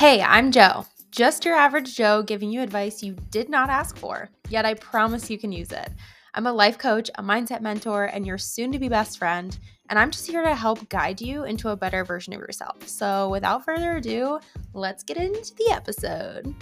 Hey, 0.00 0.22
I'm 0.22 0.50
Jo. 0.50 0.86
Just 1.10 1.44
your 1.44 1.54
average 1.54 1.94
Joe 1.94 2.22
giving 2.22 2.50
you 2.50 2.62
advice 2.62 3.02
you 3.02 3.14
did 3.28 3.50
not 3.50 3.68
ask 3.68 3.98
for, 3.98 4.30
yet 4.48 4.64
I 4.64 4.72
promise 4.72 5.28
you 5.28 5.36
can 5.36 5.52
use 5.52 5.72
it. 5.72 5.90
I'm 6.32 6.46
a 6.46 6.52
life 6.54 6.78
coach, 6.78 7.10
a 7.16 7.22
mindset 7.22 7.60
mentor, 7.60 8.06
and 8.06 8.26
your 8.26 8.38
soon 8.38 8.72
to 8.72 8.78
be 8.78 8.88
best 8.88 9.18
friend, 9.18 9.58
and 9.90 9.98
I'm 9.98 10.10
just 10.10 10.26
here 10.26 10.42
to 10.42 10.54
help 10.54 10.88
guide 10.88 11.20
you 11.20 11.44
into 11.44 11.68
a 11.68 11.76
better 11.76 12.02
version 12.02 12.32
of 12.32 12.40
yourself. 12.40 12.88
So, 12.88 13.28
without 13.28 13.62
further 13.62 13.98
ado, 13.98 14.40
let's 14.72 15.02
get 15.02 15.18
into 15.18 15.54
the 15.56 15.70
episode. 15.70 16.54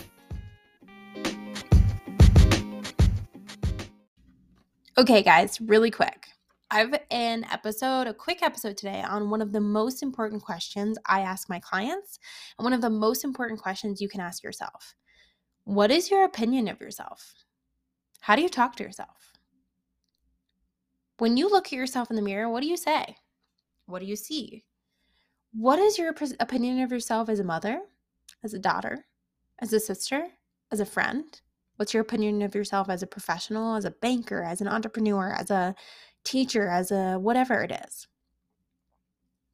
Okay, 4.99 5.23
guys, 5.23 5.61
really 5.61 5.93
quick. 5.93 6.27
I 6.71 6.81
have 6.81 7.01
an 7.11 7.47
episode, 7.51 8.07
a 8.09 8.13
quick 8.13 8.43
episode 8.43 8.77
today 8.77 9.01
on 9.01 9.31
one 9.31 9.41
of 9.41 9.53
the 9.53 9.61
most 9.61 10.03
important 10.03 10.43
questions 10.43 10.99
I 11.07 11.21
ask 11.21 11.49
my 11.49 11.59
clients 11.59 12.19
and 12.59 12.65
one 12.65 12.75
of 12.75 12.83
the 12.83 12.91
most 12.91 13.25
important 13.25 13.59
questions 13.59 14.03
you 14.03 14.09
can 14.09 14.21
ask 14.21 14.43
yourself. 14.43 14.95
What 15.65 15.91
is 15.91 16.11
your 16.11 16.25
opinion 16.25 16.69
of 16.69 16.79
yourself? 16.79 17.33
How 18.21 18.37
do 18.37 18.43
you 18.43 18.51
talk 18.51 18.77
to 18.77 18.83
yourself? 18.83 19.33
When 21.17 21.39
you 21.39 21.49
look 21.49 21.69
at 21.69 21.73
yourself 21.73 22.11
in 22.11 22.17
the 22.17 22.23
mirror, 22.23 22.51
what 22.51 22.61
do 22.61 22.69
you 22.69 22.77
say? 22.77 23.17
What 23.87 24.01
do 24.01 24.07
you 24.07 24.17
see? 24.17 24.65
What 25.53 25.79
is 25.79 25.97
your 25.97 26.15
opinion 26.39 26.81
of 26.83 26.93
yourself 26.93 27.31
as 27.31 27.41
a 27.41 27.45
mother, 27.45 27.81
as 28.45 28.53
a 28.53 28.59
daughter, 28.59 29.07
as 29.59 29.73
a 29.73 29.81
sister, 29.81 30.27
as 30.71 30.81
a 30.81 30.87
friend? 30.87 31.41
What's 31.77 31.95
your 31.95 32.03
opinion 32.03 32.43
of 32.43 32.55
yourself 32.55 32.91
as 32.91 33.03
a 33.03 33.07
professional, 33.07 33.77
as 33.77 33.85
a 33.85 33.93
banker, 33.93 34.43
as 34.43 34.61
an 34.61 34.69
entrepreneur, 34.69 35.33
as 35.33 35.51
a 35.51 35.75
teacher, 36.25 36.69
as 36.69 36.91
a 36.91 37.19
whatever 37.19 37.63
it 37.63 37.73
is. 37.87 38.07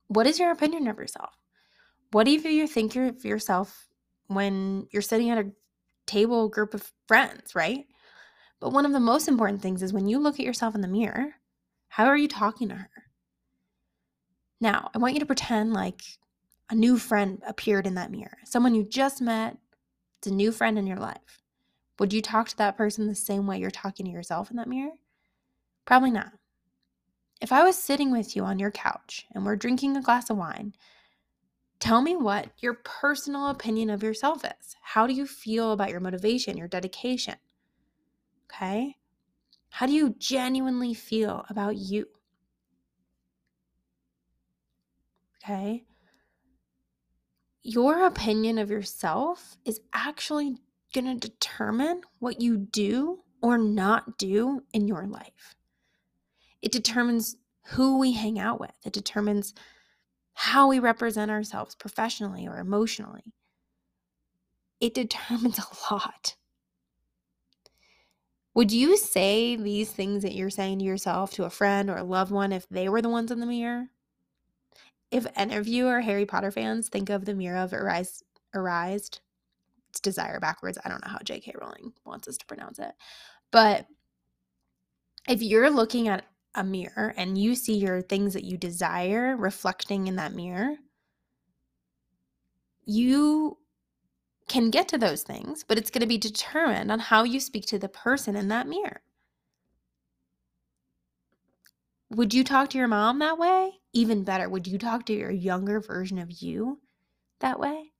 What 0.08 0.26
is 0.26 0.38
your 0.38 0.50
opinion 0.50 0.86
of 0.88 0.98
yourself? 0.98 1.34
What 2.12 2.24
do 2.24 2.30
you 2.30 2.66
think 2.66 2.96
of 2.96 3.24
yourself 3.24 3.88
when 4.26 4.86
you're 4.92 5.02
sitting 5.02 5.30
at 5.30 5.38
a 5.38 5.50
table 6.06 6.48
group 6.48 6.74
of 6.74 6.92
friends, 7.08 7.54
right? 7.54 7.86
But 8.60 8.72
one 8.72 8.86
of 8.86 8.92
the 8.92 9.00
most 9.00 9.28
important 9.28 9.62
things 9.62 9.82
is 9.82 9.92
when 9.92 10.06
you 10.06 10.18
look 10.18 10.34
at 10.34 10.46
yourself 10.46 10.74
in 10.74 10.80
the 10.80 10.88
mirror, 10.88 11.34
how 11.88 12.06
are 12.06 12.16
you 12.16 12.28
talking 12.28 12.68
to 12.68 12.74
her? 12.74 12.90
Now, 14.60 14.90
I 14.94 14.98
want 14.98 15.14
you 15.14 15.20
to 15.20 15.26
pretend 15.26 15.72
like 15.72 16.02
a 16.70 16.74
new 16.74 16.98
friend 16.98 17.42
appeared 17.46 17.86
in 17.86 17.94
that 17.94 18.10
mirror, 18.10 18.38
someone 18.44 18.74
you 18.74 18.84
just 18.84 19.20
met. 19.20 19.56
It's 20.18 20.28
a 20.28 20.34
new 20.34 20.52
friend 20.52 20.78
in 20.78 20.86
your 20.86 20.96
life. 20.96 21.42
Would 21.98 22.12
you 22.12 22.22
talk 22.22 22.48
to 22.48 22.56
that 22.58 22.76
person 22.76 23.06
the 23.06 23.14
same 23.14 23.46
way 23.46 23.58
you're 23.58 23.70
talking 23.70 24.06
to 24.06 24.12
yourself 24.12 24.50
in 24.50 24.56
that 24.56 24.68
mirror? 24.68 24.92
Probably 25.84 26.10
not. 26.10 26.32
If 27.44 27.52
I 27.52 27.62
was 27.62 27.76
sitting 27.76 28.10
with 28.10 28.34
you 28.34 28.42
on 28.44 28.58
your 28.58 28.70
couch 28.70 29.26
and 29.34 29.44
we're 29.44 29.54
drinking 29.54 29.98
a 29.98 30.00
glass 30.00 30.30
of 30.30 30.38
wine, 30.38 30.72
tell 31.78 32.00
me 32.00 32.16
what 32.16 32.48
your 32.60 32.72
personal 32.72 33.48
opinion 33.48 33.90
of 33.90 34.02
yourself 34.02 34.46
is. 34.46 34.76
How 34.80 35.06
do 35.06 35.12
you 35.12 35.26
feel 35.26 35.72
about 35.72 35.90
your 35.90 36.00
motivation, 36.00 36.56
your 36.56 36.68
dedication? 36.68 37.34
Okay? 38.46 38.96
How 39.68 39.84
do 39.84 39.92
you 39.92 40.14
genuinely 40.18 40.94
feel 40.94 41.44
about 41.50 41.76
you? 41.76 42.06
Okay? 45.44 45.84
Your 47.62 48.06
opinion 48.06 48.56
of 48.56 48.70
yourself 48.70 49.58
is 49.66 49.82
actually 49.92 50.56
going 50.94 51.20
to 51.20 51.28
determine 51.28 52.00
what 52.20 52.40
you 52.40 52.56
do 52.56 53.18
or 53.42 53.58
not 53.58 54.16
do 54.16 54.62
in 54.72 54.88
your 54.88 55.06
life. 55.06 55.54
It 56.64 56.72
determines 56.72 57.36
who 57.68 57.98
we 57.98 58.14
hang 58.14 58.40
out 58.40 58.58
with, 58.58 58.72
it 58.86 58.94
determines 58.94 59.54
how 60.32 60.66
we 60.68 60.78
represent 60.78 61.30
ourselves 61.30 61.74
professionally 61.74 62.48
or 62.48 62.58
emotionally. 62.58 63.34
It 64.80 64.94
determines 64.94 65.58
a 65.90 65.94
lot. 65.94 66.36
Would 68.54 68.72
you 68.72 68.96
say 68.96 69.56
these 69.56 69.90
things 69.90 70.22
that 70.22 70.34
you're 70.34 70.48
saying 70.50 70.78
to 70.78 70.86
yourself 70.86 71.32
to 71.32 71.44
a 71.44 71.50
friend 71.50 71.90
or 71.90 71.96
a 71.96 72.02
loved 72.04 72.32
one 72.32 72.50
if 72.52 72.66
they 72.70 72.88
were 72.88 73.02
the 73.02 73.10
ones 73.10 73.30
in 73.30 73.40
the 73.40 73.46
mirror? 73.46 73.88
If 75.10 75.26
any 75.36 75.56
of 75.56 75.68
you 75.68 75.88
are 75.88 76.00
Harry 76.00 76.24
Potter 76.24 76.50
fans, 76.50 76.88
think 76.88 77.10
of 77.10 77.26
the 77.26 77.34
mirror 77.34 77.58
of 77.58 77.74
Arise, 77.74 78.22
Erised. 78.56 79.20
It's 79.90 80.00
desire 80.00 80.40
backwards. 80.40 80.78
I 80.82 80.88
don't 80.88 81.04
know 81.04 81.12
how 81.12 81.18
J.K. 81.22 81.54
Rowling 81.60 81.92
wants 82.06 82.26
us 82.26 82.38
to 82.38 82.46
pronounce 82.46 82.78
it. 82.78 82.92
But 83.52 83.86
if 85.28 85.42
you're 85.42 85.70
looking 85.70 86.08
at 86.08 86.24
a 86.54 86.64
mirror 86.64 87.14
and 87.16 87.38
you 87.38 87.54
see 87.54 87.76
your 87.76 88.02
things 88.02 88.34
that 88.34 88.44
you 88.44 88.56
desire 88.56 89.36
reflecting 89.36 90.06
in 90.06 90.16
that 90.16 90.34
mirror, 90.34 90.76
you 92.84 93.58
can 94.48 94.70
get 94.70 94.88
to 94.88 94.98
those 94.98 95.22
things, 95.22 95.64
but 95.66 95.78
it's 95.78 95.90
going 95.90 96.02
to 96.02 96.06
be 96.06 96.18
determined 96.18 96.92
on 96.92 96.98
how 96.98 97.24
you 97.24 97.40
speak 97.40 97.66
to 97.66 97.78
the 97.78 97.88
person 97.88 98.36
in 98.36 98.48
that 98.48 98.68
mirror. 98.68 99.02
Would 102.10 102.34
you 102.34 102.44
talk 102.44 102.70
to 102.70 102.78
your 102.78 102.88
mom 102.88 103.18
that 103.20 103.38
way? 103.38 103.80
Even 103.92 104.24
better, 104.24 104.48
would 104.48 104.66
you 104.66 104.78
talk 104.78 105.06
to 105.06 105.14
your 105.14 105.30
younger 105.30 105.80
version 105.80 106.18
of 106.18 106.30
you 106.42 106.80
that 107.40 107.58
way? 107.58 107.92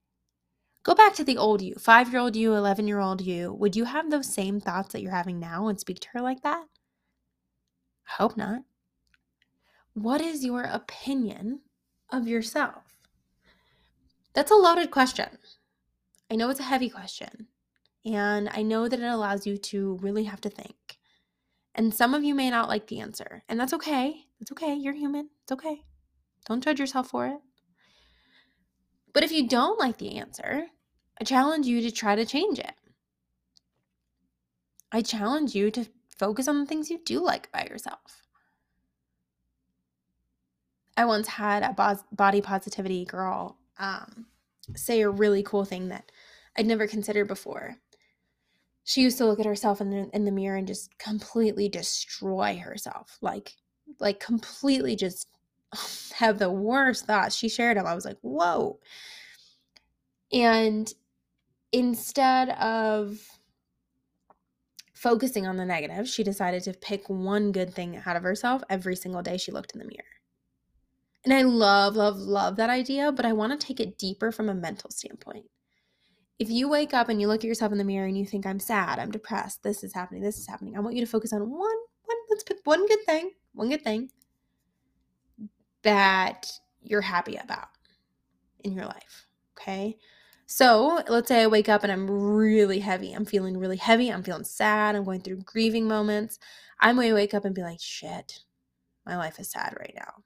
Go 0.84 0.94
back 0.94 1.14
to 1.14 1.24
the 1.24 1.38
old 1.38 1.62
you, 1.62 1.74
five 1.76 2.12
year 2.12 2.20
old 2.20 2.36
you, 2.36 2.54
11 2.54 2.86
year 2.86 3.00
old 3.00 3.22
you. 3.22 3.52
Would 3.54 3.74
you 3.74 3.84
have 3.84 4.10
those 4.10 4.32
same 4.32 4.60
thoughts 4.60 4.92
that 4.92 5.02
you're 5.02 5.10
having 5.10 5.40
now 5.40 5.68
and 5.68 5.80
speak 5.80 6.00
to 6.00 6.08
her 6.12 6.20
like 6.20 6.42
that? 6.42 6.66
Hope 8.04 8.36
not. 8.36 8.62
What 9.94 10.20
is 10.20 10.44
your 10.44 10.62
opinion 10.62 11.60
of 12.10 12.26
yourself? 12.26 12.82
That's 14.34 14.50
a 14.50 14.56
loaded 14.56 14.90
question. 14.90 15.38
I 16.30 16.36
know 16.36 16.50
it's 16.50 16.60
a 16.60 16.64
heavy 16.64 16.90
question, 16.90 17.46
and 18.04 18.48
I 18.52 18.62
know 18.62 18.88
that 18.88 19.00
it 19.00 19.04
allows 19.04 19.46
you 19.46 19.56
to 19.56 19.98
really 20.02 20.24
have 20.24 20.40
to 20.42 20.50
think. 20.50 20.98
And 21.74 21.94
some 21.94 22.14
of 22.14 22.24
you 22.24 22.34
may 22.34 22.50
not 22.50 22.68
like 22.68 22.86
the 22.86 23.00
answer, 23.00 23.42
and 23.48 23.58
that's 23.58 23.72
okay. 23.74 24.26
It's 24.40 24.52
okay. 24.52 24.74
You're 24.74 24.94
human. 24.94 25.30
It's 25.42 25.52
okay. 25.52 25.82
Don't 26.46 26.62
judge 26.62 26.80
yourself 26.80 27.08
for 27.08 27.26
it. 27.26 27.38
But 29.12 29.22
if 29.22 29.32
you 29.32 29.48
don't 29.48 29.78
like 29.78 29.98
the 29.98 30.18
answer, 30.18 30.66
I 31.20 31.24
challenge 31.24 31.66
you 31.66 31.80
to 31.82 31.90
try 31.90 32.16
to 32.16 32.26
change 32.26 32.58
it. 32.58 32.74
I 34.90 35.00
challenge 35.00 35.54
you 35.54 35.70
to 35.72 35.86
focus 36.16 36.48
on 36.48 36.60
the 36.60 36.66
things 36.66 36.90
you 36.90 37.00
do 37.04 37.22
like 37.22 37.48
about 37.48 37.70
yourself. 37.70 38.22
I 40.96 41.04
once 41.04 41.26
had 41.26 41.62
a 41.62 41.98
body 42.12 42.40
positivity 42.40 43.04
girl 43.04 43.58
um, 43.78 44.26
say 44.76 45.00
a 45.00 45.10
really 45.10 45.42
cool 45.42 45.64
thing 45.64 45.88
that 45.88 46.10
I'd 46.56 46.66
never 46.66 46.86
considered 46.86 47.26
before. 47.26 47.76
She 48.84 49.00
used 49.00 49.18
to 49.18 49.26
look 49.26 49.40
at 49.40 49.46
herself 49.46 49.80
in 49.80 49.90
the, 49.90 50.10
in 50.12 50.24
the 50.24 50.30
mirror 50.30 50.56
and 50.56 50.66
just 50.66 50.96
completely 50.98 51.68
destroy 51.68 52.58
herself, 52.62 53.18
like 53.20 53.54
like 53.98 54.20
completely 54.20 54.96
just 54.96 55.28
have 56.14 56.38
the 56.38 56.50
worst 56.50 57.06
thoughts. 57.06 57.34
She 57.34 57.48
shared 57.48 57.76
them. 57.76 57.86
I 57.86 57.94
was 57.94 58.04
like, 58.04 58.18
whoa. 58.20 58.78
And 60.32 60.92
instead 61.72 62.50
of 62.50 63.18
focusing 65.04 65.46
on 65.46 65.58
the 65.58 65.66
negative, 65.66 66.08
she 66.08 66.24
decided 66.24 66.62
to 66.62 66.72
pick 66.72 67.10
one 67.10 67.52
good 67.52 67.74
thing 67.74 68.00
out 68.06 68.16
of 68.16 68.22
herself 68.22 68.62
every 68.70 68.96
single 68.96 69.20
day 69.20 69.36
she 69.36 69.52
looked 69.52 69.72
in 69.74 69.78
the 69.78 69.84
mirror. 69.84 70.14
And 71.26 71.34
I 71.34 71.42
love, 71.42 71.94
love, 71.94 72.16
love 72.16 72.56
that 72.56 72.70
idea, 72.70 73.12
but 73.12 73.26
I 73.26 73.34
want 73.34 73.52
to 73.52 73.66
take 73.66 73.80
it 73.80 73.98
deeper 73.98 74.32
from 74.32 74.48
a 74.48 74.54
mental 74.54 74.90
standpoint. 74.90 75.44
If 76.38 76.48
you 76.48 76.70
wake 76.70 76.94
up 76.94 77.10
and 77.10 77.20
you 77.20 77.28
look 77.28 77.44
at 77.44 77.48
yourself 77.48 77.70
in 77.70 77.76
the 77.76 77.84
mirror 77.84 78.06
and 78.06 78.16
you 78.16 78.24
think, 78.24 78.46
I'm 78.46 78.58
sad, 78.58 78.98
I'm 78.98 79.10
depressed, 79.10 79.62
this 79.62 79.84
is 79.84 79.92
happening, 79.92 80.22
this 80.22 80.38
is 80.38 80.46
happening, 80.46 80.74
I 80.74 80.80
want 80.80 80.96
you 80.96 81.04
to 81.04 81.10
focus 81.10 81.34
on 81.34 81.42
one, 81.42 81.50
one, 81.50 82.18
let's 82.30 82.42
pick 82.42 82.60
one 82.64 82.86
good 82.88 83.04
thing, 83.04 83.30
one 83.52 83.68
good 83.68 83.84
thing 83.84 84.08
that 85.82 86.50
you're 86.80 87.02
happy 87.02 87.36
about 87.36 87.68
in 88.60 88.72
your 88.72 88.86
life. 88.86 89.26
Okay. 89.52 89.98
So 90.46 91.02
let's 91.08 91.28
say 91.28 91.42
I 91.42 91.46
wake 91.46 91.68
up 91.68 91.82
and 91.82 91.92
I'm 91.92 92.10
really 92.10 92.78
heavy. 92.80 93.12
I'm 93.12 93.24
feeling 93.24 93.56
really 93.56 93.76
heavy. 93.76 94.10
I'm 94.10 94.22
feeling 94.22 94.44
sad. 94.44 94.94
I'm 94.94 95.04
going 95.04 95.20
through 95.20 95.42
grieving 95.42 95.88
moments. 95.88 96.38
I 96.80 96.92
may 96.92 97.12
wake 97.12 97.34
up 97.34 97.44
and 97.44 97.54
be 97.54 97.62
like, 97.62 97.80
shit, 97.80 98.40
my 99.06 99.16
life 99.16 99.38
is 99.40 99.50
sad 99.50 99.74
right 99.78 99.94
now. 99.96 100.22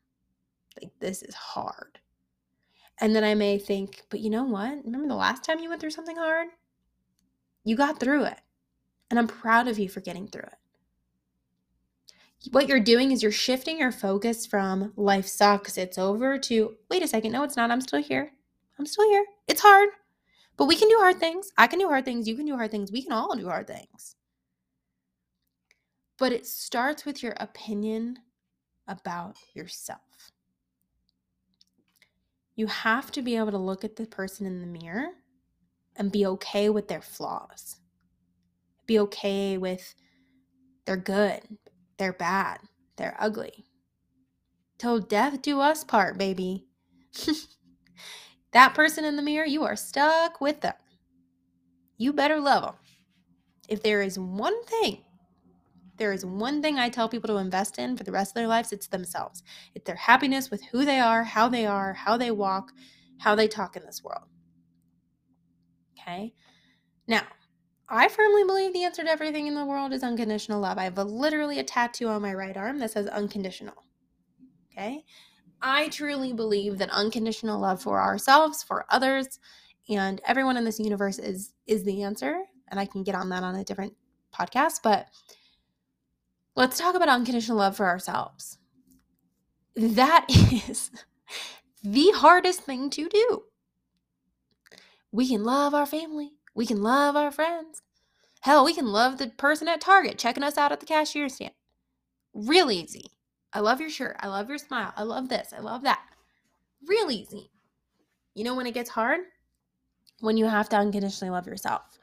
Like, 0.81 0.93
this 1.01 1.23
is 1.23 1.35
hard. 1.35 2.01
And 3.01 3.15
then 3.15 3.23
I 3.23 3.35
may 3.35 3.59
think, 3.59 4.03
but 4.11 4.21
you 4.21 4.31
know 4.31 4.45
what? 4.45 4.85
Remember 4.85 5.07
the 5.07 5.15
last 5.15 5.45
time 5.45 5.61
you 5.61 5.69
went 5.69 5.81
through 5.81 5.91
something 5.91 6.17
hard? 6.17 6.49
You 7.65 7.77
got 7.77 8.01
through 8.01 8.25
it. 8.25 8.41
And 9.11 9.19
I'm 9.19 9.29
proud 9.29 9.69
of 9.69 9.79
you 9.79 9.89
for 9.89 10.01
getting 10.01 10.27
through 10.27 10.43
it. 10.43 10.59
What 12.51 12.69
you're 12.69 12.81
doing 12.81 13.11
is 13.11 13.23
you're 13.23 13.33
shifting 13.33 13.79
your 13.79 13.93
focus 13.93 14.47
from 14.47 14.93
life 14.97 15.27
sucks, 15.27 15.77
it's 15.77 15.99
over 15.99 16.39
to 16.39 16.77
wait 16.89 17.03
a 17.03 17.09
second, 17.09 17.33
no, 17.33 17.43
it's 17.43 17.57
not. 17.57 17.71
I'm 17.71 17.81
still 17.81 18.01
here. 18.01 18.31
I'm 18.79 18.87
still 18.87 19.09
here. 19.09 19.25
It's 19.49 19.61
hard, 19.61 19.89
but 20.59 20.67
we 20.67 20.77
can 20.77 20.89
do 20.89 20.99
hard 20.99 21.19
things. 21.19 21.51
I 21.57 21.69
can 21.69 21.79
do 21.79 21.89
hard 21.89 22.05
things. 22.05 22.29
You 22.29 22.37
can 22.37 22.47
do 22.47 22.57
hard 22.57 22.73
things. 22.73 22.93
We 22.93 23.03
can 23.03 23.13
all 23.13 23.37
do 23.37 23.49
hard 23.49 23.69
things. 23.69 24.17
But 26.19 26.33
it 26.33 26.47
starts 26.47 27.07
with 27.07 27.23
your 27.23 27.35
opinion 27.39 28.19
about 28.89 29.37
yourself. 29.55 30.33
You 32.57 32.67
have 32.67 33.13
to 33.13 33.23
be 33.23 33.37
able 33.37 33.53
to 33.53 33.59
look 33.59 33.85
at 33.85 33.97
the 33.97 34.07
person 34.07 34.45
in 34.47 34.61
the 34.61 34.67
mirror 34.67 35.11
and 35.97 36.11
be 36.11 36.27
okay 36.27 36.69
with 36.69 36.89
their 36.89 37.03
flaws. 37.03 37.77
Be 38.87 38.99
okay 39.01 39.59
with 39.59 39.95
they're 40.87 40.97
good, 40.97 41.43
they're 41.99 42.13
bad, 42.15 42.61
they're 42.97 43.17
ugly. 43.21 43.67
Till 44.79 45.01
death 45.01 45.43
do 45.43 45.61
us 45.61 45.85
part, 45.85 46.19
baby. 46.19 46.67
that 48.53 48.75
person 48.75 49.05
in 49.05 49.17
the 49.17 49.23
mirror, 49.23 49.47
you 49.47 49.65
are 49.65 49.77
stuck 49.77 50.41
with 50.41 50.61
them. 50.61 50.75
You 51.97 52.13
better 52.13 52.41
love 52.41 52.63
them. 52.63 52.75
If 53.69 53.83
there 53.83 54.01
is 54.01 54.19
one 54.19 54.65
thing, 54.65 55.05
there 55.99 56.13
is 56.13 56.25
one 56.25 56.63
thing 56.63 56.79
I 56.79 56.89
tell 56.89 57.09
people 57.09 57.29
to 57.29 57.37
invest 57.37 57.79
in 57.79 57.97
for 57.97 58.05
the 58.05 58.13
rest 58.13 58.31
of 58.31 58.35
their 58.35 58.47
lives, 58.47 58.73
it's 58.73 58.87
themselves. 58.87 59.43
It's 59.75 59.85
their 59.85 59.97
happiness 59.97 60.51
with 60.51 60.63
who 60.67 60.85
they 60.85 61.01
are, 61.01 61.25
how 61.25 61.49
they 61.49 61.67
are, 61.67 61.93
how 61.93 62.17
they 62.17 62.31
walk, 62.31 62.73
how 63.19 63.35
they 63.35 63.49
talk 63.49 63.77
in 63.77 63.85
this 63.85 64.03
world. 64.03 64.29
Okay? 66.01 66.35
Now, 67.07 67.25
I 67.89 68.09
firmly 68.09 68.45
believe 68.45 68.73
the 68.73 68.85
answer 68.85 69.03
to 69.03 69.11
everything 69.11 69.47
in 69.47 69.55
the 69.55 69.65
world 69.65 69.93
is 69.93 70.03
unconditional 70.03 70.61
love. 70.61 70.79
I 70.79 70.85
have 70.85 70.99
a, 70.99 71.05
literally 71.05 71.59
a 71.59 71.65
tattoo 71.65 72.09
on 72.09 72.23
my 72.23 72.33
right 72.33 72.57
arm 72.57 72.79
that 72.79 72.93
says 72.93 73.07
unconditional. 73.07 73.85
Okay? 74.73 75.05
I 75.61 75.89
truly 75.89 76.33
believe 76.33 76.79
that 76.79 76.91
unconditional 76.91 77.59
love 77.59 77.83
for 77.83 78.01
ourselves, 78.01 78.63
for 78.63 78.87
others, 78.91 79.39
and 79.89 80.21
everyone 80.27 80.57
in 80.57 80.65
this 80.65 80.79
universe 80.79 81.19
is 81.19 81.55
is 81.67 81.85
the 81.85 82.03
answer. 82.03 82.43
And 82.69 82.79
I 82.79 82.85
can 82.85 83.03
get 83.03 83.15
on 83.15 83.31
that 83.31 83.43
on 83.43 83.55
a 83.55 83.65
different 83.65 83.95
podcast, 84.35 84.81
but 84.83 85.09
let's 86.55 86.79
talk 86.79 86.95
about 86.95 87.09
unconditional 87.09 87.59
love 87.59 87.77
for 87.77 87.87
ourselves. 87.87 88.59
That 89.75 90.27
is 90.29 90.91
the 91.83 92.11
hardest 92.15 92.61
thing 92.61 92.91
to 92.91 93.09
do. 93.09 93.45
We 95.11 95.29
can 95.29 95.45
love 95.45 95.75
our 95.75 95.87
family. 95.87 96.33
We 96.55 96.67
can 96.67 96.83
love 96.83 97.17
our 97.17 97.31
friends. 97.31 97.83
Hell, 98.43 98.65
we 98.65 98.75
can 98.75 98.87
love 98.87 99.19
the 99.19 99.29
person 99.29 99.69
at 99.69 99.81
Target 99.81 100.19
checking 100.19 100.43
us 100.43 100.59
out 100.59 100.73
at 100.73 100.81
the 100.81 100.87
cashier 100.87 101.29
stand. 101.29 101.55
Real 102.35 102.71
easy. 102.71 103.13
I 103.53 103.61
love 103.61 103.81
your 103.81 103.91
shirt. 103.91 104.17
I 104.21 104.29
love 104.29 104.49
your 104.49 104.59
smile. 104.59 104.93
I 104.97 105.03
love 105.03 105.29
this. 105.29 105.53
I 105.57 105.61
love 105.61 105.83
that. 105.83 106.03
Real 106.87 107.11
easy. 107.11 107.51
You 108.35 108.45
know 108.45 108.55
when 108.55 108.67
it 108.67 108.75
gets 108.75 108.91
hard? 108.91 109.21
When 110.21 110.37
you 110.37 110.47
have 110.47 110.69
to 110.71 110.77
unconditionally 110.77 111.31
love 111.31 111.47
yourself. 111.47 111.99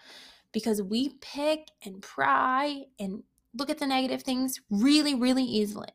Because 0.51 0.81
we 0.81 1.09
pick 1.21 1.69
and 1.83 2.01
pry 2.01 2.83
and 2.99 3.23
look 3.53 3.69
at 3.69 3.77
the 3.77 3.87
negative 3.87 4.23
things 4.23 4.59
really, 4.69 5.13
really 5.13 5.43
easily. 5.43 5.89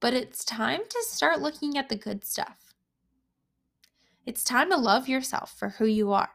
But 0.00 0.14
it's 0.14 0.44
time 0.44 0.80
to 0.88 1.04
start 1.08 1.40
looking 1.40 1.76
at 1.76 1.88
the 1.88 1.96
good 1.96 2.24
stuff. 2.24 2.74
It's 4.24 4.44
time 4.44 4.70
to 4.70 4.76
love 4.76 5.08
yourself 5.08 5.54
for 5.58 5.70
who 5.70 5.86
you 5.86 6.12
are. 6.12 6.30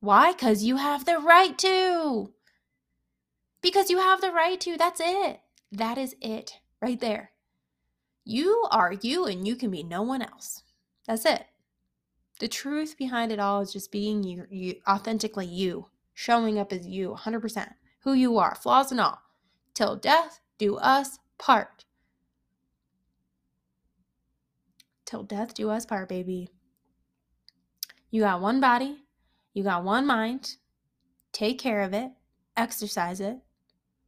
Why? 0.00 0.32
Because 0.32 0.62
you 0.62 0.76
have 0.76 1.04
the 1.04 1.18
right 1.18 1.56
to. 1.58 2.32
Because 3.60 3.90
you 3.90 3.98
have 3.98 4.20
the 4.20 4.32
right 4.32 4.60
to. 4.60 4.76
That's 4.76 5.00
it. 5.02 5.40
That 5.72 5.98
is 5.98 6.14
it 6.20 6.52
right 6.80 7.00
there. 7.00 7.32
You 8.24 8.66
are 8.70 8.92
you 9.02 9.26
and 9.26 9.46
you 9.46 9.56
can 9.56 9.70
be 9.70 9.82
no 9.82 10.02
one 10.02 10.22
else. 10.22 10.62
That's 11.06 11.24
it. 11.24 11.44
The 12.38 12.48
truth 12.48 12.98
behind 12.98 13.32
it 13.32 13.38
all 13.38 13.60
is 13.62 13.72
just 13.72 13.90
being 13.90 14.22
you, 14.22 14.46
you 14.50 14.74
authentically 14.86 15.46
you, 15.46 15.86
showing 16.12 16.58
up 16.58 16.72
as 16.72 16.86
you 16.86 17.16
100%, 17.18 17.72
who 18.00 18.12
you 18.12 18.36
are, 18.38 18.54
flaws 18.54 18.90
and 18.90 19.00
all. 19.00 19.18
Till 19.74 19.96
death 19.96 20.40
do 20.58 20.76
us 20.76 21.18
part. 21.38 21.84
Till 25.04 25.22
death 25.22 25.54
do 25.54 25.70
us 25.70 25.86
part, 25.86 26.08
baby. 26.08 26.50
You 28.10 28.22
got 28.22 28.40
one 28.40 28.60
body, 28.60 29.04
you 29.54 29.62
got 29.62 29.84
one 29.84 30.06
mind. 30.06 30.56
Take 31.32 31.58
care 31.58 31.82
of 31.82 31.92
it, 31.92 32.10
exercise 32.56 33.20
it, 33.20 33.36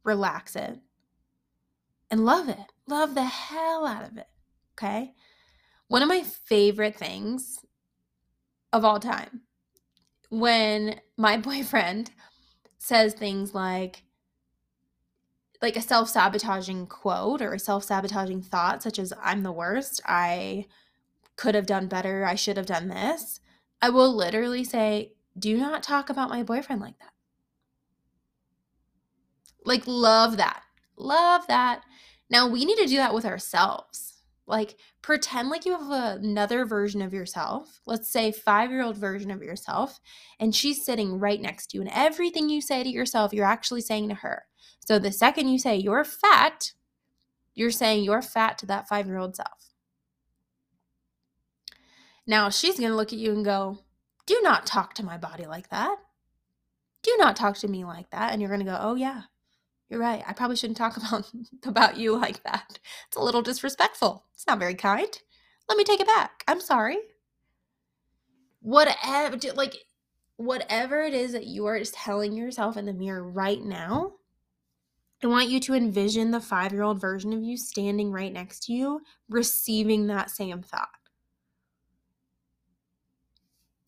relax 0.03 0.55
it, 0.55 0.79
and 2.11 2.25
love 2.25 2.49
it. 2.49 2.71
Love 2.87 3.15
the 3.15 3.25
hell 3.25 3.85
out 3.85 4.03
of 4.03 4.17
it. 4.17 4.27
Okay. 4.77 5.13
One 5.87 6.01
of 6.01 6.09
my 6.09 6.21
favorite 6.21 6.95
things 6.95 7.59
of 8.71 8.85
all 8.85 8.99
time 8.99 9.41
when 10.29 10.99
my 11.17 11.37
boyfriend 11.49 12.11
says 12.77 13.13
things 13.13 13.53
like, 13.53 14.03
like 15.61 15.75
a 15.75 15.81
self 15.81 16.09
sabotaging 16.09 16.87
quote 16.87 17.41
or 17.41 17.53
a 17.53 17.59
self 17.59 17.83
sabotaging 17.83 18.41
thought, 18.41 18.81
such 18.81 18.97
as, 18.97 19.11
I'm 19.21 19.43
the 19.43 19.51
worst, 19.51 20.01
I 20.05 20.65
could 21.35 21.55
have 21.55 21.65
done 21.65 21.87
better, 21.87 22.25
I 22.25 22.35
should 22.35 22.57
have 22.57 22.65
done 22.65 22.87
this, 22.87 23.41
I 23.81 23.89
will 23.89 24.15
literally 24.15 24.63
say, 24.63 25.13
Do 25.37 25.57
not 25.57 25.83
talk 25.83 26.09
about 26.09 26.29
my 26.29 26.43
boyfriend 26.43 26.81
like 26.81 26.97
that. 26.99 27.11
Like, 29.65 29.83
love 29.85 30.37
that. 30.37 30.63
Love 30.99 31.47
that. 31.47 31.83
Now, 32.29 32.47
we 32.47 32.65
need 32.65 32.77
to 32.77 32.85
do 32.85 32.97
that 32.97 33.13
with 33.13 33.25
ourselves. 33.25 34.21
Like, 34.45 34.77
pretend 35.01 35.49
like 35.49 35.65
you 35.65 35.71
have 35.71 35.91
another 36.23 36.65
version 36.65 37.01
of 37.01 37.13
yourself, 37.13 37.81
let's 37.85 38.11
say 38.11 38.31
five 38.31 38.71
year 38.71 38.83
old 38.83 38.97
version 38.97 39.31
of 39.31 39.43
yourself, 39.43 39.99
and 40.39 40.55
she's 40.55 40.83
sitting 40.83 41.19
right 41.19 41.39
next 41.39 41.67
to 41.67 41.77
you. 41.77 41.81
And 41.81 41.91
everything 41.93 42.49
you 42.49 42.59
say 42.59 42.83
to 42.83 42.89
yourself, 42.89 43.31
you're 43.31 43.45
actually 43.45 43.81
saying 43.81 44.09
to 44.09 44.15
her. 44.15 44.45
So 44.85 44.97
the 44.97 45.11
second 45.11 45.49
you 45.49 45.59
say 45.59 45.75
you're 45.75 46.03
fat, 46.03 46.73
you're 47.53 47.71
saying 47.71 48.03
you're 48.03 48.23
fat 48.23 48.57
to 48.59 48.65
that 48.65 48.87
five 48.87 49.05
year 49.05 49.19
old 49.19 49.35
self. 49.35 49.69
Now 52.25 52.49
she's 52.49 52.79
going 52.79 52.89
to 52.89 52.95
look 52.95 53.13
at 53.13 53.19
you 53.19 53.31
and 53.31 53.45
go, 53.45 53.79
Do 54.25 54.39
not 54.41 54.65
talk 54.65 54.95
to 54.95 55.05
my 55.05 55.17
body 55.17 55.45
like 55.45 55.69
that. 55.69 55.95
Do 57.03 57.15
not 57.19 57.35
talk 57.35 57.55
to 57.57 57.67
me 57.67 57.85
like 57.85 58.09
that. 58.09 58.31
And 58.31 58.41
you're 58.41 58.49
going 58.49 58.65
to 58.65 58.71
go, 58.71 58.77
Oh, 58.81 58.95
yeah, 58.95 59.23
you're 59.89 59.99
right. 59.99 60.23
I 60.27 60.33
probably 60.33 60.55
shouldn't 60.55 60.77
talk 60.77 60.97
about 60.97 61.29
about 61.65 61.97
you 61.97 62.15
like 62.17 62.43
that. 62.43 62.79
It's 63.07 63.17
a 63.17 63.21
little 63.21 63.41
disrespectful. 63.41 64.25
It's 64.33 64.47
not 64.47 64.59
very 64.59 64.75
kind. 64.75 65.09
Let 65.67 65.77
me 65.77 65.83
take 65.83 65.99
it 65.99 66.07
back. 66.07 66.43
I'm 66.47 66.61
sorry. 66.61 66.97
Whatever 68.61 69.37
like 69.55 69.75
whatever 70.37 71.01
it 71.01 71.13
is 71.13 71.33
that 71.33 71.47
you 71.47 71.65
are 71.65 71.81
telling 71.83 72.33
yourself 72.33 72.77
in 72.77 72.85
the 72.85 72.93
mirror 72.93 73.23
right 73.23 73.61
now, 73.61 74.13
I 75.21 75.27
want 75.27 75.49
you 75.49 75.59
to 75.61 75.73
envision 75.73 76.31
the 76.31 76.39
5-year-old 76.39 77.01
version 77.01 77.33
of 77.33 77.43
you 77.43 77.57
standing 77.57 78.11
right 78.11 78.31
next 78.31 78.63
to 78.65 78.73
you 78.73 79.01
receiving 79.27 80.07
that 80.07 80.31
same 80.31 80.61
thought. 80.61 80.87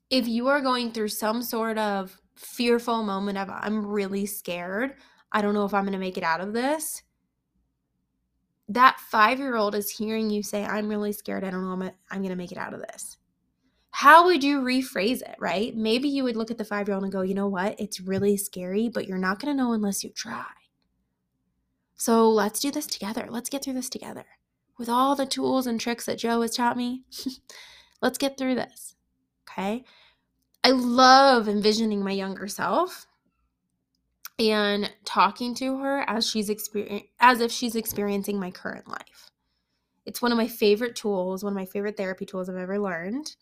If 0.09 0.27
you 0.27 0.49
are 0.49 0.59
going 0.59 0.91
through 0.91 1.07
some 1.07 1.41
sort 1.41 1.77
of 1.77 2.19
fearful 2.35 3.03
moment 3.03 3.37
of 3.37 3.49
I'm 3.49 3.85
really 3.85 4.25
scared, 4.25 4.95
I 5.31 5.41
don't 5.41 5.53
know 5.53 5.65
if 5.65 5.73
I'm 5.73 5.83
going 5.83 5.93
to 5.93 5.99
make 5.99 6.17
it 6.17 6.23
out 6.23 6.41
of 6.41 6.53
this. 6.53 7.03
That 8.67 8.99
five 8.99 9.39
year 9.39 9.55
old 9.55 9.75
is 9.75 9.89
hearing 9.89 10.29
you 10.29 10.43
say, 10.43 10.65
I'm 10.65 10.87
really 10.87 11.11
scared. 11.11 11.43
I 11.43 11.49
don't 11.49 11.63
know 11.63 11.71
I'm, 11.71 11.91
I'm 12.09 12.21
going 12.21 12.29
to 12.29 12.35
make 12.35 12.51
it 12.51 12.57
out 12.57 12.73
of 12.73 12.81
this. 12.81 13.17
How 13.91 14.25
would 14.25 14.43
you 14.43 14.61
rephrase 14.61 15.21
it, 15.21 15.35
right? 15.39 15.75
Maybe 15.75 16.07
you 16.07 16.23
would 16.23 16.37
look 16.37 16.49
at 16.49 16.57
the 16.57 16.65
five 16.65 16.87
year 16.87 16.95
old 16.95 17.03
and 17.03 17.11
go, 17.11 17.21
you 17.21 17.33
know 17.33 17.47
what? 17.47 17.79
It's 17.79 17.99
really 17.99 18.37
scary, 18.37 18.89
but 18.89 19.07
you're 19.07 19.17
not 19.17 19.39
going 19.39 19.55
to 19.55 19.61
know 19.61 19.73
unless 19.73 20.03
you 20.03 20.09
try. 20.09 20.45
So 21.95 22.29
let's 22.29 22.59
do 22.59 22.71
this 22.71 22.87
together. 22.87 23.27
Let's 23.29 23.49
get 23.49 23.63
through 23.63 23.73
this 23.73 23.89
together. 23.89 24.25
With 24.77 24.89
all 24.89 25.15
the 25.15 25.25
tools 25.25 25.67
and 25.67 25.79
tricks 25.79 26.05
that 26.05 26.17
Jo 26.17 26.41
has 26.41 26.55
taught 26.55 26.77
me, 26.77 27.03
let's 28.01 28.17
get 28.17 28.37
through 28.37 28.55
this. 28.55 28.95
Okay. 29.47 29.83
I 30.63 30.71
love 30.71 31.47
envisioning 31.47 32.03
my 32.03 32.11
younger 32.11 32.47
self 32.47 33.05
and 34.41 34.91
talking 35.05 35.53
to 35.53 35.77
her 35.77 36.03
as 36.09 36.27
she's 36.27 36.49
experience 36.49 37.05
as 37.19 37.41
if 37.41 37.51
she's 37.51 37.75
experiencing 37.75 38.39
my 38.39 38.49
current 38.49 38.87
life. 38.87 39.29
It's 40.05 40.21
one 40.21 40.31
of 40.31 40.37
my 40.37 40.47
favorite 40.47 40.95
tools, 40.95 41.43
one 41.43 41.53
of 41.53 41.57
my 41.57 41.67
favorite 41.67 41.95
therapy 41.95 42.25
tools 42.25 42.49
I've 42.49 42.55
ever 42.55 42.79
learned. 42.79 43.35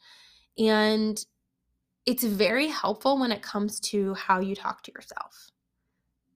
And 0.57 1.23
it's 2.05 2.23
very 2.23 2.67
helpful 2.67 3.17
when 3.17 3.31
it 3.31 3.41
comes 3.41 3.79
to 3.79 4.13
how 4.15 4.41
you 4.41 4.55
talk 4.55 4.83
to 4.83 4.91
yourself. 4.91 5.51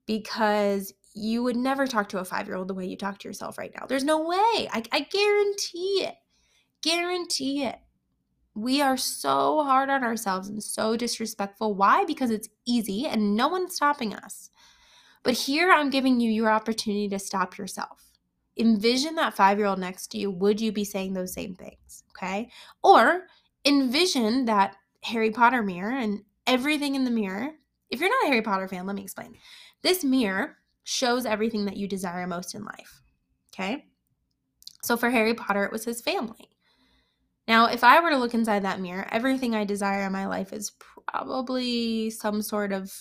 Because 0.06 0.94
you 1.14 1.42
would 1.42 1.56
never 1.56 1.86
talk 1.86 2.08
to 2.08 2.18
a 2.18 2.24
five 2.24 2.46
year 2.46 2.56
old 2.56 2.68
the 2.68 2.74
way 2.74 2.86
you 2.86 2.96
talk 2.96 3.18
to 3.18 3.28
yourself 3.28 3.58
right 3.58 3.72
now. 3.78 3.86
There's 3.86 4.04
no 4.04 4.26
way. 4.26 4.68
I, 4.72 4.82
I 4.92 5.00
guarantee 5.00 6.04
it. 6.06 6.14
Guarantee 6.82 7.64
it. 7.64 7.78
We 8.54 8.80
are 8.80 8.96
so 8.96 9.64
hard 9.64 9.90
on 9.90 10.04
ourselves 10.04 10.48
and 10.48 10.62
so 10.62 10.96
disrespectful. 10.96 11.74
Why? 11.74 12.04
Because 12.04 12.30
it's 12.30 12.48
easy 12.64 13.06
and 13.06 13.36
no 13.36 13.48
one's 13.48 13.74
stopping 13.74 14.14
us. 14.14 14.50
But 15.24 15.34
here 15.34 15.72
I'm 15.72 15.90
giving 15.90 16.20
you 16.20 16.30
your 16.30 16.50
opportunity 16.50 17.08
to 17.08 17.18
stop 17.18 17.58
yourself. 17.58 18.12
Envision 18.56 19.16
that 19.16 19.34
five 19.34 19.58
year 19.58 19.66
old 19.66 19.80
next 19.80 20.08
to 20.12 20.18
you. 20.18 20.30
Would 20.30 20.60
you 20.60 20.70
be 20.70 20.84
saying 20.84 21.14
those 21.14 21.32
same 21.32 21.54
things? 21.56 22.04
Okay. 22.16 22.50
Or 22.82 23.26
envision 23.64 24.44
that 24.44 24.76
Harry 25.02 25.30
Potter 25.30 25.62
mirror 25.62 25.96
and 25.96 26.22
everything 26.46 26.94
in 26.94 27.04
the 27.04 27.10
mirror. 27.10 27.50
If 27.90 28.00
you're 28.00 28.08
not 28.08 28.24
a 28.24 28.28
Harry 28.28 28.42
Potter 28.42 28.68
fan, 28.68 28.86
let 28.86 28.96
me 28.96 29.02
explain. 29.02 29.34
This 29.82 30.04
mirror 30.04 30.58
shows 30.84 31.26
everything 31.26 31.64
that 31.64 31.76
you 31.76 31.88
desire 31.88 32.26
most 32.26 32.54
in 32.54 32.64
life. 32.64 33.02
Okay. 33.52 33.86
So 34.82 34.96
for 34.96 35.10
Harry 35.10 35.34
Potter, 35.34 35.64
it 35.64 35.72
was 35.72 35.84
his 35.84 36.00
family. 36.00 36.53
Now, 37.46 37.66
if 37.66 37.84
I 37.84 38.00
were 38.00 38.10
to 38.10 38.18
look 38.18 38.34
inside 38.34 38.64
that 38.64 38.80
mirror, 38.80 39.06
everything 39.10 39.54
I 39.54 39.64
desire 39.64 40.06
in 40.06 40.12
my 40.12 40.26
life 40.26 40.52
is 40.52 40.72
probably 41.06 42.10
some 42.10 42.40
sort 42.40 42.72
of 42.72 42.92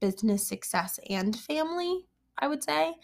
business 0.00 0.46
success 0.46 1.00
and 1.08 1.34
family, 1.34 2.06
I 2.38 2.48
would 2.48 2.62
say. 2.62 2.94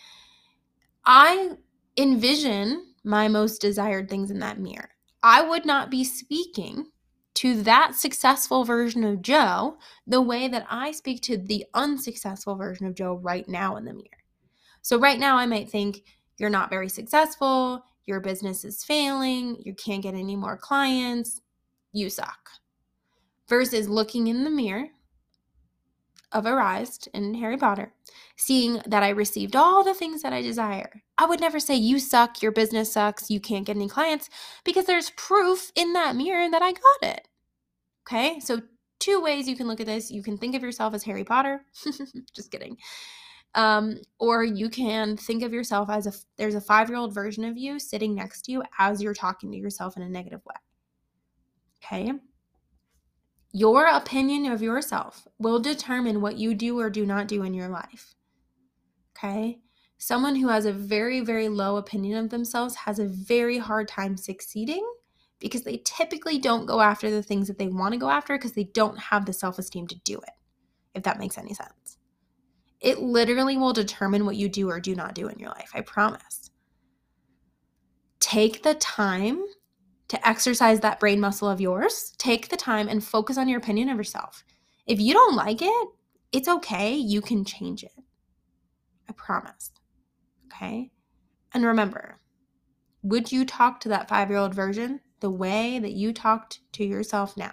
I 1.07 1.53
envision 1.97 2.95
my 3.03 3.29
most 3.29 3.61
desired 3.61 4.09
things 4.09 4.31
in 4.31 4.41
that 4.41 4.59
mirror. 4.59 4.91
I 5.23 5.43
would 5.43 5.65
not 5.65 5.91
be 5.91 6.05
speaking 6.05 6.87
to 7.35 7.63
that 7.63 7.95
successful 7.95 8.65
version 8.65 9.05
of 9.05 9.23
Jo 9.23 9.79
the 10.07 10.21
way 10.21 10.49
that 10.49 10.67
I 10.71 10.93
speak 10.93 11.23
to 11.23 11.37
the 11.37 11.65
unsuccessful 11.75 12.57
version 12.57 12.87
of 12.87 12.95
Jo 12.95 13.15
right 13.15 13.49
now 13.49 13.77
in 13.77 13.85
the 13.85 13.93
mirror. 13.93 14.05
So, 14.83 14.99
right 14.99 15.19
now, 15.19 15.37
I 15.37 15.47
might 15.47 15.71
think 15.71 16.03
you're 16.37 16.51
not 16.51 16.71
very 16.71 16.89
successful, 16.89 17.85
your 18.07 18.21
business 18.21 18.65
is 18.65 18.85
failing, 18.85 19.57
you 19.65 19.75
can't 19.75 20.03
get 20.03 20.15
any 20.15 20.37
more 20.37 20.57
clients, 20.57 21.41
you 21.93 22.11
suck. 22.11 22.51
Versus 23.49 23.89
looking 23.89 24.27
in 24.27 24.45
the 24.45 24.51
mirror 24.51 24.89
of 26.33 26.45
Erised 26.45 27.09
in 27.15 27.35
Harry 27.35 27.57
Potter, 27.57 27.93
seeing 28.37 28.83
that 28.87 29.03
I 29.03 29.11
received 29.11 29.55
all 29.55 29.85
the 29.85 29.95
things 29.95 30.23
that 30.23 30.33
I 30.33 30.43
desire. 30.43 31.03
I 31.17 31.27
would 31.27 31.41
never 31.41 31.61
say, 31.61 31.77
You 31.77 32.01
suck, 32.01 32.43
your 32.43 32.53
business 32.53 32.93
sucks, 32.93 33.31
you 33.31 33.41
can't 33.41 33.65
get 33.65 33.77
any 33.77 33.89
clients, 33.89 34.29
because 34.65 34.87
there's 34.87 35.11
proof 35.11 35.71
in 35.77 35.93
that 35.93 36.17
mirror 36.17 36.51
that 36.51 36.63
I 36.63 36.73
got 36.73 37.03
it. 37.03 37.29
Okay, 38.07 38.41
so 38.41 38.61
two 38.99 39.21
ways 39.21 39.49
you 39.49 39.57
can 39.57 39.69
look 39.69 39.81
at 39.81 39.87
this. 39.87 40.11
You 40.11 40.23
can 40.23 40.37
think 40.37 40.55
of 40.55 40.63
yourself 40.63 40.93
as 40.93 41.05
Harry 41.05 41.25
Potter. 41.25 41.65
Just 42.35 42.51
kidding. 42.51 42.77
Um, 43.55 43.99
or 44.19 44.43
you 44.43 44.69
can 44.69 45.17
think 45.17 45.43
of 45.45 45.53
yourself 45.53 45.89
as 45.89 46.07
a 46.07 46.13
there's 46.37 46.57
a 46.57 46.61
five 46.61 46.89
year 46.89 46.99
old 46.99 47.15
version 47.15 47.45
of 47.45 47.57
you 47.57 47.79
sitting 47.79 48.15
next 48.15 48.43
to 48.43 48.53
you 48.53 48.63
as 48.79 49.01
you're 49.01 49.15
talking 49.15 49.53
to 49.53 49.57
yourself 49.57 49.97
in 49.97 50.03
a 50.03 50.09
negative 50.09 50.45
way. 50.45 50.57
Okay. 51.85 52.13
Your 53.53 53.87
opinion 53.87 54.51
of 54.51 54.63
yourself 54.63 55.29
will 55.39 55.61
determine 55.61 56.21
what 56.21 56.37
you 56.37 56.55
do 56.55 56.81
or 56.81 56.91
do 56.91 57.07
not 57.07 57.29
do 57.29 57.45
in 57.45 57.55
your 57.55 57.69
life. 57.69 58.15
Okay. 59.17 59.61
Someone 59.99 60.35
who 60.35 60.49
has 60.49 60.67
a 60.67 60.73
very, 60.73 61.21
very 61.21 61.49
low 61.49 61.77
opinion 61.77 62.19
of 62.19 62.31
themselves 62.31 62.75
has 62.75 62.99
a 62.99 63.07
very 63.07 63.59
hard 63.59 63.87
time 63.87 64.17
succeeding 64.17 64.85
because 65.39 65.63
they 65.63 65.81
typically 65.85 66.39
don't 66.39 66.67
go 66.67 66.81
after 66.81 67.11
the 67.11 67.23
things 67.23 67.47
that 67.47 67.59
they 67.59 67.69
want 67.69 67.93
to 67.93 67.99
go 67.99 68.11
after 68.11 68.37
because 68.37 68.53
they 68.53 68.65
don't 68.65 68.99
have 68.99 69.25
the 69.25 69.33
self 69.33 69.59
esteem 69.59 69.87
to 69.87 69.99
do 70.01 70.17
it, 70.19 70.35
if 70.95 71.05
that 71.05 71.19
makes 71.19 71.39
any 71.39 71.55
sense. 71.55 71.99
It 72.85 73.01
literally 73.01 73.57
will 73.57 73.73
determine 73.73 74.27
what 74.27 74.37
you 74.37 74.47
do 74.47 74.69
or 74.69 74.79
do 74.79 74.95
not 74.95 75.15
do 75.15 75.29
in 75.29 75.39
your 75.39 75.49
life. 75.49 75.71
I 75.75 75.81
promise. 75.81 76.51
Take 78.21 78.63
the 78.63 78.75
time 78.75 79.43
to 80.09 80.29
exercise 80.29 80.81
that 80.81 81.01
brain 81.01 81.19
muscle 81.19 81.49
of 81.49 81.63
yours. 81.63 82.13
Take 82.19 82.51
the 82.51 82.59
time 82.59 82.89
and 82.89 83.03
focus 83.03 83.39
on 83.39 83.49
your 83.49 83.59
opinion 83.59 83.89
of 83.89 83.97
yourself. 83.97 84.45
If 84.87 85.01
you 85.01 85.15
don't 85.15 85.35
like 85.35 85.63
it, 85.63 85.89
it's 86.31 86.47
okay. 86.47 86.95
You 86.95 87.23
can 87.23 87.47
change 87.47 87.85
it. 87.85 87.93
I 89.09 89.13
promise. 89.13 89.71
Okay. 90.47 90.91
And 91.55 91.65
remember, 91.65 92.21
would 93.03 93.33
you 93.33 93.47
talk 93.47 93.81
to 93.81 93.89
that 93.89 94.11
five 94.11 94.29
year 94.29 94.39
old 94.39 94.55
version 94.55 95.01
the 95.21 95.31
way 95.31 95.79
that 95.79 95.93
you 95.93 96.13
talked 96.13 96.61
to 96.73 96.85
yourself 96.85 97.35
now? 97.35 97.53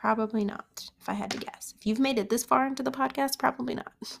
Probably 0.00 0.44
not, 0.44 0.88
if 1.00 1.08
I 1.08 1.14
had 1.14 1.32
to 1.32 1.38
guess. 1.38 1.74
If 1.76 1.84
you've 1.84 1.98
made 1.98 2.20
it 2.20 2.30
this 2.30 2.44
far 2.44 2.68
into 2.68 2.84
the 2.84 2.92
podcast, 2.92 3.36
probably 3.36 3.74
not. 3.74 3.92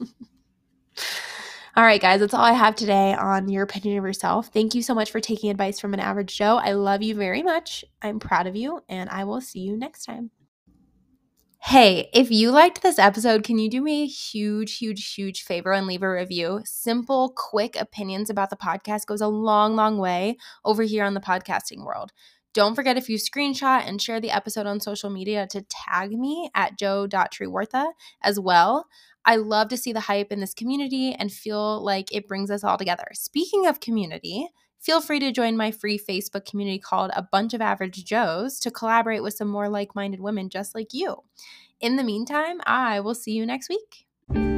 all 1.76 1.84
right, 1.84 2.00
guys, 2.00 2.18
that's 2.18 2.34
all 2.34 2.40
I 2.40 2.52
have 2.52 2.74
today 2.74 3.14
on 3.14 3.48
your 3.48 3.62
opinion 3.62 3.96
of 3.96 4.04
yourself. 4.04 4.48
Thank 4.48 4.74
you 4.74 4.82
so 4.82 4.92
much 4.92 5.12
for 5.12 5.20
taking 5.20 5.50
advice 5.50 5.78
from 5.78 5.94
an 5.94 6.00
average 6.00 6.36
Joe. 6.36 6.56
I 6.56 6.72
love 6.72 7.00
you 7.00 7.14
very 7.14 7.44
much. 7.44 7.84
I'm 8.02 8.18
proud 8.18 8.48
of 8.48 8.56
you, 8.56 8.80
and 8.88 9.08
I 9.08 9.22
will 9.22 9.40
see 9.40 9.60
you 9.60 9.76
next 9.76 10.04
time. 10.04 10.32
Hey, 11.60 12.08
if 12.12 12.28
you 12.28 12.50
liked 12.50 12.82
this 12.82 12.98
episode, 12.98 13.44
can 13.44 13.58
you 13.58 13.70
do 13.70 13.80
me 13.80 14.02
a 14.02 14.06
huge, 14.06 14.78
huge, 14.78 15.14
huge 15.14 15.42
favor 15.42 15.72
and 15.72 15.86
leave 15.86 16.02
a 16.02 16.10
review? 16.10 16.60
Simple, 16.64 17.32
quick 17.36 17.76
opinions 17.80 18.30
about 18.30 18.50
the 18.50 18.56
podcast 18.56 19.06
goes 19.06 19.20
a 19.20 19.28
long, 19.28 19.76
long 19.76 19.98
way 19.98 20.38
over 20.64 20.82
here 20.82 21.04
on 21.04 21.14
the 21.14 21.20
podcasting 21.20 21.84
world. 21.84 22.10
Don't 22.58 22.74
forget 22.74 22.96
if 22.96 23.08
you 23.08 23.18
screenshot 23.18 23.86
and 23.86 24.02
share 24.02 24.18
the 24.18 24.32
episode 24.32 24.66
on 24.66 24.80
social 24.80 25.10
media 25.10 25.46
to 25.52 25.64
tag 25.70 26.10
me 26.10 26.50
at 26.56 26.76
jo.trewartha 26.76 27.92
as 28.20 28.40
well. 28.40 28.88
I 29.24 29.36
love 29.36 29.68
to 29.68 29.76
see 29.76 29.92
the 29.92 30.00
hype 30.00 30.32
in 30.32 30.40
this 30.40 30.54
community 30.54 31.12
and 31.12 31.30
feel 31.30 31.80
like 31.84 32.12
it 32.12 32.26
brings 32.26 32.50
us 32.50 32.64
all 32.64 32.76
together. 32.76 33.06
Speaking 33.12 33.68
of 33.68 33.78
community, 33.78 34.48
feel 34.80 35.00
free 35.00 35.20
to 35.20 35.30
join 35.30 35.56
my 35.56 35.70
free 35.70 36.00
Facebook 36.00 36.46
community 36.46 36.80
called 36.80 37.12
A 37.14 37.22
Bunch 37.22 37.54
of 37.54 37.60
Average 37.60 38.04
Joes 38.04 38.58
to 38.58 38.72
collaborate 38.72 39.22
with 39.22 39.34
some 39.34 39.46
more 39.46 39.68
like 39.68 39.94
minded 39.94 40.18
women 40.18 40.50
just 40.50 40.74
like 40.74 40.88
you. 40.90 41.18
In 41.80 41.94
the 41.94 42.02
meantime, 42.02 42.60
I 42.66 42.98
will 42.98 43.14
see 43.14 43.34
you 43.34 43.46
next 43.46 43.68
week. 43.68 44.57